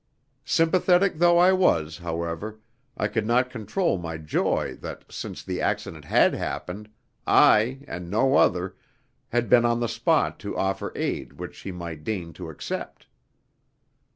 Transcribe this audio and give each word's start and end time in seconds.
Sympathetic 0.47 1.19
though 1.19 1.37
I 1.37 1.53
was, 1.53 1.99
however, 1.99 2.59
I 2.97 3.07
could 3.07 3.27
not 3.27 3.51
control 3.51 3.99
my 3.99 4.17
joy 4.17 4.75
that, 4.81 5.05
since 5.13 5.43
the 5.43 5.61
accident 5.61 6.05
had 6.05 6.33
happened, 6.33 6.89
I 7.27 7.81
and 7.87 8.09
no 8.09 8.37
other 8.37 8.75
had 9.29 9.47
been 9.47 9.63
on 9.63 9.79
the 9.79 9.87
spot 9.87 10.39
to 10.39 10.57
offer 10.57 10.91
aid 10.95 11.33
which 11.33 11.53
she 11.53 11.71
might 11.71 12.03
deign 12.03 12.33
to 12.33 12.49
accept. 12.49 13.05